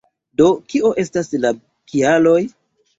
[0.41, 0.47] Do,
[0.77, 1.55] kio estas la
[1.93, 2.39] kialoj